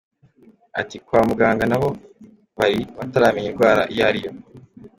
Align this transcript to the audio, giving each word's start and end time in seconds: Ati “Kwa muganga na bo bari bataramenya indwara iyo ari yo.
Ati 0.79 0.97
“Kwa 1.05 1.19
muganga 1.29 1.63
na 1.67 1.77
bo 1.81 1.89
bari 2.57 2.77
bataramenya 2.97 3.49
indwara 3.51 3.81
iyo 3.93 4.03
ari 4.09 4.19
yo. 4.25 4.31